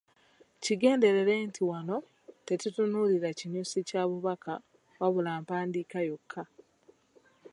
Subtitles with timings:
[0.63, 1.97] Kigenderere nti wano
[2.47, 4.53] tetutunuulira kinyusi kya bubaka
[5.01, 6.41] wabula mpandiika yokka.